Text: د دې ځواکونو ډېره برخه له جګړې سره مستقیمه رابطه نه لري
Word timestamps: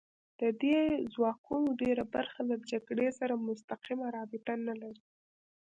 د 0.39 0.41
دې 0.61 0.79
ځواکونو 1.13 1.67
ډېره 1.81 2.03
برخه 2.15 2.41
له 2.49 2.55
جګړې 2.71 3.07
سره 3.19 3.33
مستقیمه 3.47 4.07
رابطه 4.17 4.53
نه 4.67 4.73
لري 4.81 5.03